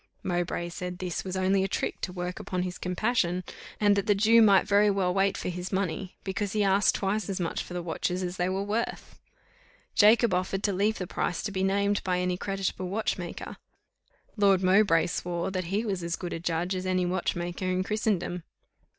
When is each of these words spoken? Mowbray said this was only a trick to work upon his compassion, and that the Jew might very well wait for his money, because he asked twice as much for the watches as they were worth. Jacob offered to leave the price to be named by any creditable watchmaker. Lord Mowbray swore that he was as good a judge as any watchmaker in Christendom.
Mowbray 0.23 0.69
said 0.69 0.97
this 0.97 1.23
was 1.23 1.37
only 1.37 1.63
a 1.63 1.67
trick 1.67 2.01
to 2.01 2.11
work 2.11 2.39
upon 2.39 2.63
his 2.63 2.79
compassion, 2.79 3.43
and 3.79 3.95
that 3.95 4.07
the 4.07 4.15
Jew 4.15 4.41
might 4.41 4.67
very 4.67 4.89
well 4.89 5.13
wait 5.13 5.37
for 5.37 5.49
his 5.49 5.71
money, 5.71 6.17
because 6.23 6.53
he 6.53 6.63
asked 6.63 6.95
twice 6.95 7.29
as 7.29 7.39
much 7.39 7.61
for 7.61 7.75
the 7.75 7.83
watches 7.83 8.23
as 8.23 8.37
they 8.37 8.49
were 8.49 8.63
worth. 8.63 9.19
Jacob 9.93 10.33
offered 10.33 10.63
to 10.63 10.73
leave 10.73 10.97
the 10.97 11.05
price 11.05 11.43
to 11.43 11.51
be 11.51 11.61
named 11.61 12.03
by 12.03 12.17
any 12.19 12.35
creditable 12.35 12.87
watchmaker. 12.89 13.57
Lord 14.37 14.63
Mowbray 14.63 15.05
swore 15.05 15.51
that 15.51 15.65
he 15.65 15.85
was 15.85 16.01
as 16.01 16.15
good 16.15 16.33
a 16.33 16.39
judge 16.39 16.73
as 16.73 16.87
any 16.87 17.05
watchmaker 17.05 17.65
in 17.65 17.83
Christendom. 17.83 18.41